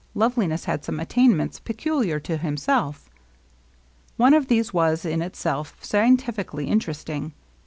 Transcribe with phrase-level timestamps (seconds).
[0.15, 3.07] Loveliness had some attainments pecuUar to himself.
[4.17, 7.33] One of these was in itself scientifically interest ing.